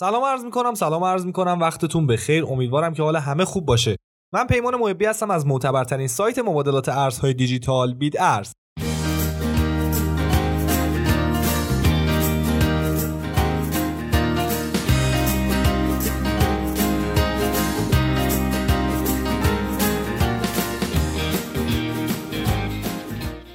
[0.00, 1.58] سلام عرض می‌کنم سلام عرض می‌کنم.
[1.60, 2.44] وقتتون بخیر.
[2.44, 3.96] امیدوارم که حال همه خوب باشه.
[4.34, 8.52] من پیمان محبی هستم از معتبرترین سایت مبادلات ارزهای دیجیتال بید ارز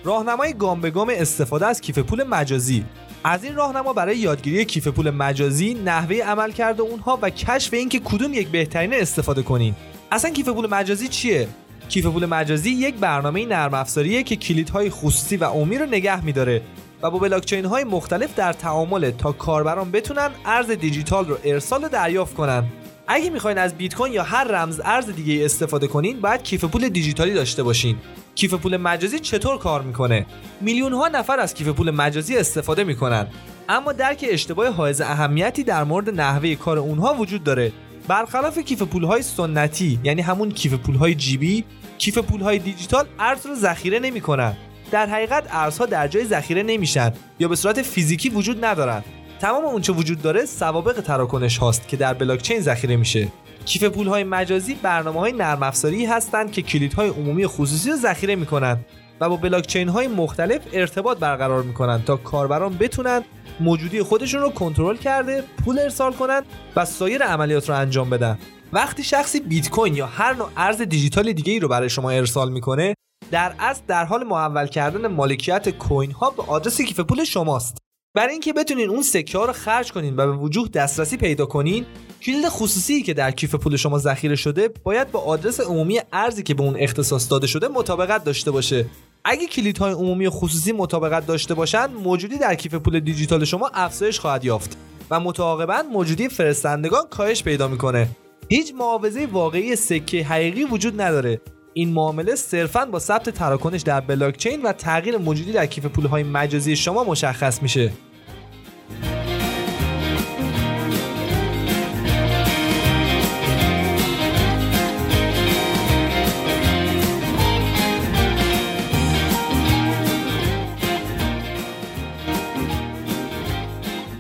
[0.04, 2.86] راهنمای گام به گام استفاده از کیف پول مجازی.
[3.28, 8.00] از این راهنما برای یادگیری کیف پول مجازی نحوه عمل کرده اونها و کشف اینکه
[8.00, 9.76] کدوم یک بهترین استفاده کنین.
[10.12, 11.48] اصلا کیف پول مجازی چیه؟
[11.90, 16.62] کیف پول مجازی یک برنامه نرم افزاریه که کلیدهای خصوصی و عمومی رو نگه میداره
[17.02, 21.90] و با بلاکچین های مختلف در تعامل تا کاربران بتونن ارز دیجیتال رو ارسال و
[21.90, 22.64] دریافت کنن.
[23.08, 26.90] اگه می‌خواین از بیت کوین یا هر رمز ارز دیگه استفاده کنین باید کیف پول
[26.90, 27.98] دیجیتالی داشته باشین.
[28.36, 30.26] کیف پول مجازی چطور کار می‌کنه؟
[30.62, 33.28] میلیون ها نفر از کیف پول مجازی استفاده می‌کنن.
[33.70, 37.72] اما درک اشتباه حائز اهمیتی در مورد نحوه کار اونها وجود داره.
[38.08, 41.66] برخلاف کیف پول های سنتی یعنی همون کیف پول های جیبی
[41.98, 44.58] کیف پول های دیجیتال ارز رو ذخیره نمی‌کنن.
[44.92, 49.04] در حقیقت ارزها در جای ذخیره نمیشن یا به صورت فیزیکی وجود ندارن.
[49.40, 53.28] تمام اونچه وجود داره سوابق تراکنش هاست که در بلاکچین ذخیره میشه.
[53.66, 58.36] کیف پول های مجازی برنامه های نرم افزاری هستند که کلیدهای عمومی خصوصی رو ذخیره
[58.36, 58.86] می‌کنند
[59.22, 63.24] و با بلاکچین های مختلف ارتباط برقرار می‌کنند تا کاربران بتونن
[63.60, 66.44] موجودی خودشون رو کنترل کرده پول ارسال کنند
[66.76, 68.38] و سایر عملیات رو انجام بدن.
[68.74, 72.52] وقتی شخصی بیت کوین یا هر نوع ارز دیجیتال دیگه ای رو برای شما ارسال
[72.52, 72.96] می‌کنه
[73.32, 77.78] در اصل در حال محول کردن مالکیت کوین ها به آدرس کیف پول شماست.
[78.16, 81.86] برای اینکه بتونین اون سکه ها رو خرج کنین و به وجوه دسترسی پیدا کنین
[82.22, 86.54] کلید خصوصی که در کیف پول شما ذخیره شده باید با آدرس عمومی ارزی که
[86.54, 88.86] به اون اختصاص داده شده مطابقت داشته باشه.
[89.26, 94.20] اگه کلیدهای عمومی و خصوصی مطابقت داشته باشند موجودی در کیف پول دیجیتال شما افزایش
[94.20, 94.78] خواهد یافت
[95.12, 98.08] و متعاقبا موجودی فرستندگان کاهش پیدا می‌کنه.
[98.50, 101.42] هیچ معاوضه واقعی سکه حقیقی وجود نداره.
[101.78, 106.76] این معامله صرفا با ثبت تراکنش در بلاکچین و تغییر موجودی در کیف پولهای مجازی
[106.76, 107.92] شما مشخص میشه.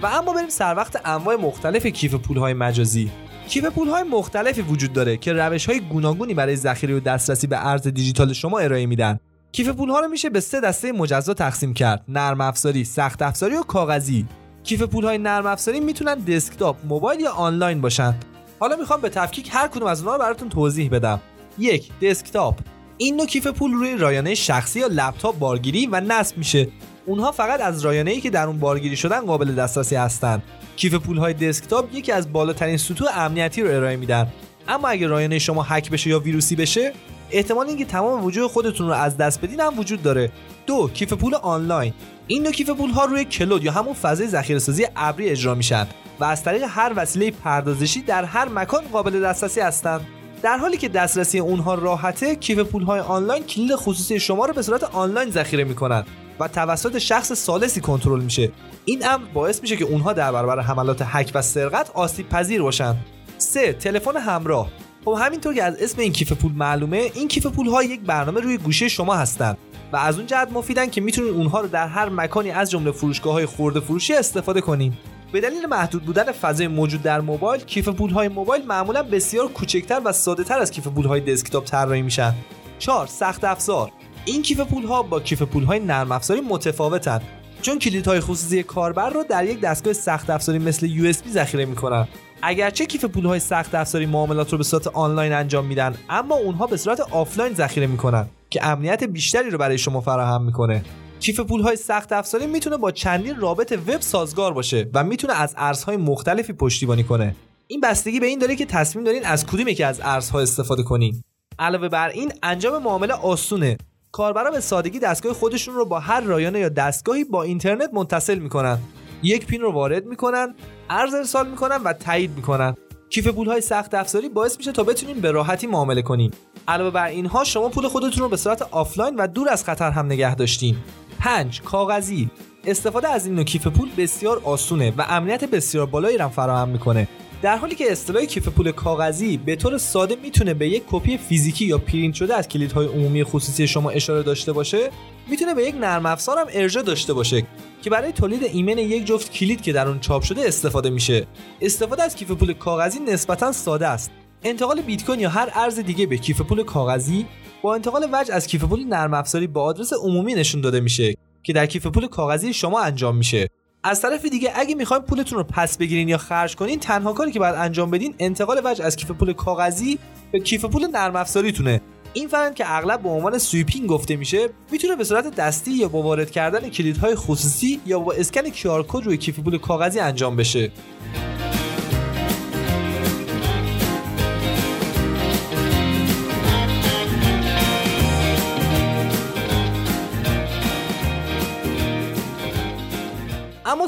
[0.02, 3.12] و اما بریم سر وقت انواع مختلف کیف پولهای مجازی.
[3.47, 7.88] کیف پولهای مختلفی وجود داره که روش های گوناگونی برای ذخیره و دسترسی به ارز
[7.88, 9.19] دیجیتال شما ارائه میدن.
[9.51, 13.63] کیف پولها رو میشه به سه دسته مجزا تقسیم کرد نرم افزاری سخت افزاری و
[13.63, 14.25] کاغذی.
[14.63, 18.16] کیف پولهای نرم افزاری می‌تونن دسکتاپ موبایل یا آنلاین باشن.
[18.59, 21.22] حالا می‌خوام به تفکیک هر کدوم از اونها رو براتون توضیح بدم.
[21.57, 22.59] یک دسکتاپ.
[22.97, 26.67] این نوع کیف پول روی رایانه شخصی یا لپتاپ بارگیری و نصب میشه.
[27.05, 30.43] اونها فقط از رایانه ای که در اون بارگیری شدن قابل دسترسی هستند
[30.75, 34.27] کیف پول های دسکتاپ یکی از بالاترین سطوح امنیتی رو ارائه میدن.
[34.67, 36.93] اما اگر رایانه شما هک بشه یا ویروسی بشه
[37.31, 40.31] احتمال اینکه تمام وجود خودتون رو از دست بدین هم وجود داره.
[40.66, 41.93] دو کیف پول آنلاین.
[42.27, 45.87] این دو کیف پول ها روی کلود یا همون فضای ذخیره سازی ابری اجرا میشن
[46.19, 50.07] و از طریق هر وسیله پردازشی در هر مکان قابل دسترسی هستند
[50.41, 54.61] در حالی که دسترسی اونها راحته کیف پول های آنلاین کلید خصوصی شما رو به
[54.61, 56.05] صورت آنلاین ذخیره می‌کنن.
[56.40, 58.51] و توسط شخص سالسی کنترل میشه.
[58.85, 62.96] این امر باعث میشه که اونها در برابر حملات هک و سرقت آسیب پذیر باشن.
[63.38, 64.69] سه تلفن همراه.
[65.06, 68.41] خب همینطور که از اسم این کیف پول معلومه این کیف پول ها یک برنامه
[68.41, 69.57] روی گوشه شما هستند
[69.94, 73.34] و از اون جهت مفیدن که می‌تونید اونها رو در هر مکانی از جمله فروشگاه
[73.34, 74.94] های خورده فروشی استفاده کنین.
[75.31, 80.02] به دلیل محدود بودن فضای موجود در موبایل کیف پول های موبایل معمولا بسیار کوچکتر
[80.06, 82.34] و ساده تر از کیف پول های دسکتاپ طراحی میشن.
[82.79, 83.91] 4 سخت افزار.
[84.25, 87.22] این کیف پول ها با کیف پول های نرم افزاری متفاوتن.
[87.62, 92.08] چون کلیدهای خصوصی کاربر رو در یک دستگاه سخت افزاری مثل USB ذخیره می‌کنن.
[92.41, 96.68] اگرچه کیف پول های سخت افزاری معاملات رو به صورت آنلاین انجام میدن اما اونها
[96.68, 100.84] به صورت آفلاین ذخیره می‌کنن که امنیت بیشتری رو برای شما فراهم می‌کنه.
[101.19, 105.53] کیف پول های سخت افزاری می‌تونه با چندین رابط وب سازگار باشه و می‌تونه از
[105.58, 107.35] ارزهای مختلفی پشتیبانی کنه.
[107.68, 111.23] این بستگی به این داره که تصمیم دارین از کدوم یکی از ارزها استفاده کنین.
[111.59, 113.78] علاوه بر این انجام معامله آسونه.
[114.16, 118.78] کاربرا به سادگی دستگاه خودشون رو با هر رایانه یا دستگاهی با اینترنت متصل می‌کنن.
[119.23, 120.56] یک پین رو وارد می‌کنن
[120.90, 122.76] ارز ارسال می‌کنن و تایید می‌کنن.
[123.09, 126.32] کیف پول های سخت افزاری باعث میشه تا بتونین به راحتی معامله کنین
[126.67, 130.06] علاوه بر اینها شما پول خودتون رو به صورت آفلاین و دور از خطر هم
[130.06, 130.76] نگه داشتین.
[131.20, 132.29] 5 کاغذی.
[132.66, 137.08] استفاده از این نوع کیف پول بسیار آسونه و امنیت بسیار بالایی را فراهم می‌کنه.
[137.41, 141.66] در حالی که اصطلاح کیف پول کاغذی به طور ساده می‌تونه به یک کپی فیزیکی
[141.66, 144.90] یا پرینت شده از کلیدهای عمومی خصوصی شما اشاره داشته باشه
[145.28, 147.47] می‌تونه به یک نرم افزار هم ارجاع داشته باشه
[147.82, 151.28] که برای تولید ایمن یک جفت کلید که در اون چاپ شده استفاده میشه.
[151.61, 154.11] استفاده از کیف پول کاغذی نسبتا ساده است.
[154.43, 157.26] انتقال بیت کوین یا هر ارز دیگه به کیف پول کاغذی
[157.61, 161.53] با انتقال وجه از کیف پول نرم افزاری به آدرس عمومی نشون داده میشه که
[161.53, 163.49] در کیف پول کاغذی شما انجام میشه.
[163.85, 167.40] از طرف دیگه اگه می‌خواین پولتون رو پس بگیرین یا خرج کنین تنها کاری که
[167.40, 169.99] باید انجام بدین انتقال وجه از کیف پول کاغذی
[170.32, 171.82] به کیف پول نرم افزاریتونه.
[172.14, 176.02] این روند که اغلب به عنوان sweeping گفته میشه می‌تونه به صورت دستی یا با
[176.02, 180.72] وارد کردن کلیدهای خصوصی یا با اسکن QR code روی کیف پول کاغذی انجام بشه.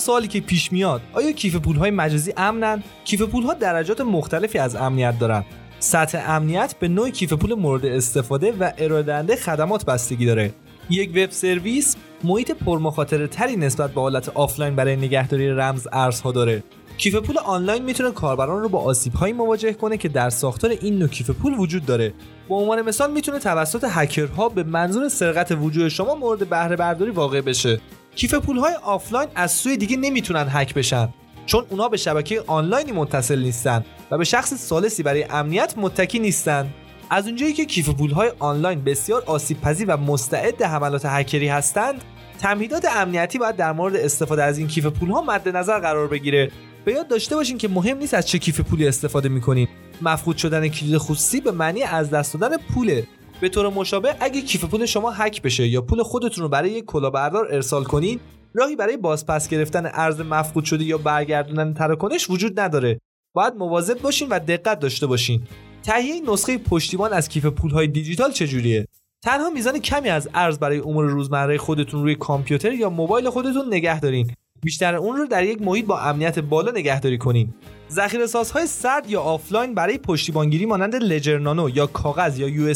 [0.07, 1.01] سوالی که پیش میاد.
[1.13, 5.45] آیا کیف پولهای مجازی امنن؟ کیف پولها درجات مختلفی از امنیت دارن.
[5.79, 10.53] سطح امنیت به نوع کیف پول مورد استفاده و ارائه خدمات بستگی داره.
[10.89, 16.63] یک وب سرویس محیط پرمخاطره تری نسبت به حالت آفلاین برای نگهداری رمز ارزها داره.
[16.97, 20.99] کیف پول آنلاین می‌تونه کاربران رو با آسیب هایی مواجه کنه که در ساختار این
[20.99, 22.13] نوع کیف پول وجود داره.
[22.49, 27.41] به عنوان مثال می‌تونه توسط هکرها به منظور سرقت وجوه شما مورد بهره برداری واقع
[27.41, 27.79] بشه.
[28.17, 31.09] کیف پول های آفلاین از سوی دیگه نمی‌تونن هک بشن
[31.45, 36.69] چون اونا به شبکه آنلاینی متصل نیستن و به شخص ثالثی برای امنیت متکی نیستن.
[37.09, 42.01] از اونجایی که کیف پول های آنلاین بسیار آسیب و مستعد حملات هکری هستند
[42.39, 46.51] تمهیدات امنیتی باید در مورد استفاده از این کیف پول ها مد نظر قرار بگیره.
[46.85, 49.67] به یاد داشته باشین که مهم نیست از چه کیف پولی استفاده می‌کنین
[50.01, 53.07] مفقود شدن کلید خصوصی به معنی از دست دادن پوله.
[53.41, 56.85] به طور مشابه اگه کیف پول شما هک بشه یا پول خودتون رو برای یک
[56.85, 58.19] کلاهبردار ارسال کنین
[58.53, 62.99] راهی برای بازپس گرفتن ارز مفقود شده یا برگردوندن تراکنش وجود نداره.
[63.33, 65.41] باید مواظب باشین و دقت داشته باشین.
[65.83, 68.87] تهیه نسخه پشتیبان از کیف پولهای دیجیتال چجوریه؟
[69.23, 73.99] تنها میزان کمی از ارز برای امور روزمره خودتون روی کامپیوتر یا موبایل خودتون نگه
[73.99, 74.31] دارین.
[74.63, 77.53] بیشتر اون رو در یک محیط با امنیت بالا نگهداری کنین.
[77.91, 82.73] ذخیره سازهای سرد یا آفلاین برای پشتیبانگیری مانند Ledger Nano یا کاغذ یا یو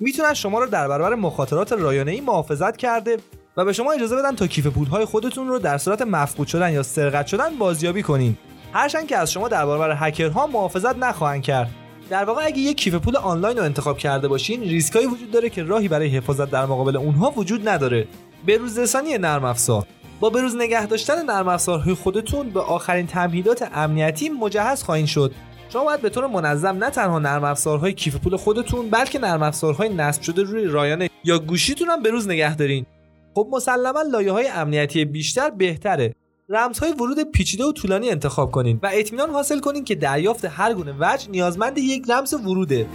[0.00, 3.16] می‌تونن شما رو در برابر مخاطرات رایانه‌ای محافظت کرده
[3.56, 6.82] و به شما اجازه بدن تا کیف پولهای خودتون رو در صورت مفقود شدن یا
[6.82, 8.36] سرقت شدن بازیابی کنین.
[8.72, 11.70] هرچند که از شما در برابر هکرها محافظت نخواهند کرد.
[12.10, 15.62] در واقع اگه یک کیف پول آنلاین رو انتخاب کرده باشین ریسکایی وجود داره که
[15.62, 18.06] راهی برای حفاظت در مقابل اونها وجود نداره.
[18.46, 19.86] بروزرسانی نرم افزار.
[20.20, 25.32] با بروز نگه داشتن نرم افزارهای خودتون به آخرین تمهیدات امنیتی مجهز خواهید شد.
[25.72, 29.88] شما باید به طور منظم نه تنها نرم افزارهای کیف پول خودتون بلکه نرم افزارهای
[29.88, 32.86] نصب شده روی رایانه یا گوشیتون هم به روز نگه دارین.
[33.34, 36.14] خب مسلما لایه های امنیتی بیشتر بهتره.
[36.48, 40.94] رمزهای ورود پیچیده و طولانی انتخاب کنین و اطمینان حاصل کنین که دریافت هر گونه
[41.00, 42.86] وجه نیازمند یک رمز وروده.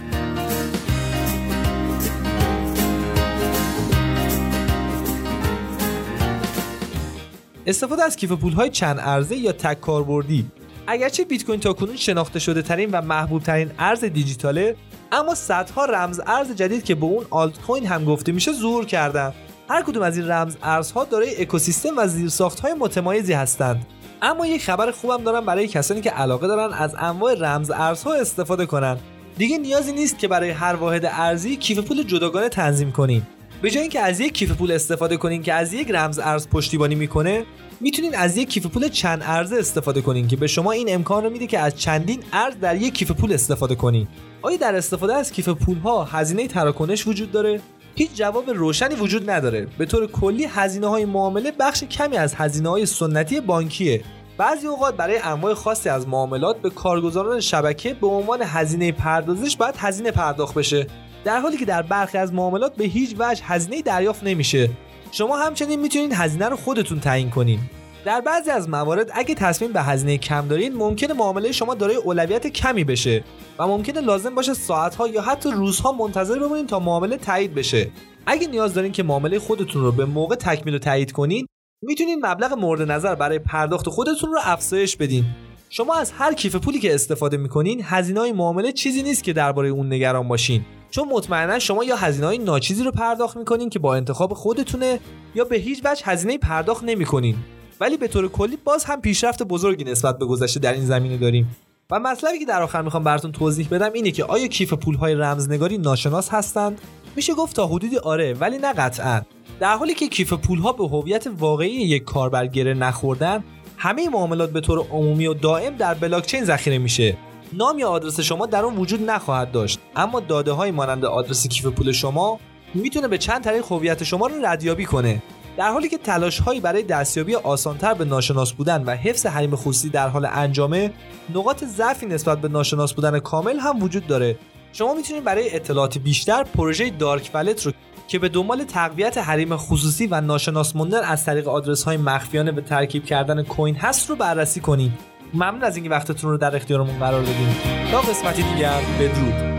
[7.66, 10.50] استفاده از کیف پولهای چند ارزه یا تک کاربردی.
[10.90, 14.76] اگرچه بیت کوین تاکنون شناخته شده ترین و محبوب ترین ارز دیجیتاله
[15.12, 19.32] اما صدها رمز ارز جدید که به اون آلت کوین هم گفته میشه ظهور کردن.
[19.70, 23.86] هر کدوم از این رمز ارزها دارای اکوسیستم و زیرساخت های متمایزی هستند.
[24.22, 28.66] اما یک خبر خوبم دارم برای کسانی که علاقه دارن از انواع رمز ارزها استفاده
[28.66, 29.00] کنند.
[29.38, 33.22] دیگه نیازی نیست که برای هر واحد ارزی کیف پول جداگانه تنظیم کنین
[33.62, 36.94] به جای اینکه از یک کیف پول استفاده کنین که از یک رمز ارز پشتیبانی
[36.94, 37.44] می‌کنه
[37.80, 41.30] می‌تونین از یک کیف پول چند ارزه استفاده کنین که به شما این امکان رو
[41.30, 44.08] میده که از چندین ارز در یک کیف پول استفاده کنین.
[44.42, 47.60] آیا در استفاده از کیف پول ها هزینه تراکنش وجود داره؟
[47.94, 49.66] هیچ جواب روشنی وجود نداره.
[49.78, 54.02] به طور کلی هزینه های معامله بخش کمی از هزینه های سنتی بانکیه.
[54.38, 59.74] بعضی اوقات برای انواع خاصی از معاملات به کارگزاران شبکه به عنوان هزینه پردازش باید
[59.78, 60.86] هزینه پرداخت بشه.
[61.24, 64.70] در حالی که در برخی از معاملات به هیچ وجه هزینه دریافت نمیشه.
[65.12, 67.60] شما همچنین می‌تونید هزینه رو خودتون تعیین کنین.
[68.04, 72.46] در بعضی از موارد اگه تصمیم به هزینه کم دارین ممکنه معامله شما دارای اولویت
[72.46, 73.24] کمی بشه
[73.58, 77.90] و ممکنه لازم باشه ساعتها یا حتی روزها منتظر بمونین تا معامله تایید بشه.
[78.26, 81.46] اگه نیاز دارین که معامله خودتون رو به موقع تکمیل و تایید کنین
[81.82, 85.24] می‌تونین مبلغ مورد نظر برای پرداخت خودتون رو افزایش بدین.
[85.70, 89.68] شما از هر کیف پولی که استفاده می‌کنین هزینه های معامله چیزی نیست که درباره
[89.68, 90.64] اون نگران باشین.
[90.90, 95.00] چون مطمئنا شما یا هزینه های ناچیزی رو پرداخت می‌کنین که با انتخاب خودتونه
[95.34, 97.36] یا به هیچ وجه هزینه پرداخت نمی‌کنین.
[97.80, 101.56] ولی به طور کلی باز هم پیشرفت بزرگی نسبت به گذشته در این زمینه داریم.
[101.90, 105.78] و مطلبی که در آخر می‌خوام براتون توضیح بدم اینه که آیا کیف پولهای رمزنگاری
[105.78, 106.80] ناشناس هستند؟
[107.16, 109.22] میشه گفت تا حدودی آره ولی نه قطعا.
[109.60, 113.44] در حالی که کیف پولها به هویت واقعی یک کاربر گره نخوردن
[113.76, 117.16] همه معاملات به طور عمومی و دائم در بلاکچین ذخیره میشه.
[117.52, 119.78] نام یا آدرس شما در اون وجود نخواهد داشت.
[119.96, 122.40] اما داده های مانند آدرس کیف پول شما
[122.74, 125.22] می‌تونه به چند طریق هویت شما رو ردیابی کنه.
[125.56, 129.88] در حالی که تلاش هایی برای دستیابی آسانتر به ناشناس بودن و حفظ حریم خصوصی
[129.88, 130.90] در حال انجامه
[131.34, 134.38] نقاط ضعفی نسبت به ناشناس بودن کامل هم وجود داره.
[134.72, 137.72] شما می‌تونید برای اطلاعات بیشتر پروژه دارک ولت رو
[138.08, 142.60] که به دنبال تقویت حریم خصوصی و ناشناس موندن از طریق آدرس های مخفیانه به
[142.60, 145.17] ترکیب کردن کوین هست رو بررسی کنید.
[145.34, 147.56] ممنون از اینکه وقتتون رو در اختیارمون قرار دادیم
[147.90, 149.57] تا قسمتی دیگر بدرود.